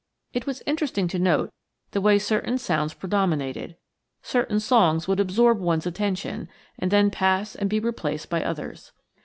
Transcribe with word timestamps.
It 0.33 0.47
was 0.47 0.63
interesting 0.65 1.07
to 1.09 1.19
note 1.19 1.53
the 1.91 2.01
way 2.01 2.17
certain 2.17 2.57
sounds 2.57 2.95
predominated; 2.95 3.75
certain 4.23 4.59
songs 4.59 5.07
would 5.07 5.19
absorb 5.19 5.59
one's 5.59 5.85
attention, 5.85 6.49
and 6.79 6.89
then 6.89 7.11
pass 7.11 7.53
and 7.53 7.69
be 7.69 7.79
replaced 7.79 8.27
by 8.27 8.43
others. 8.43 8.93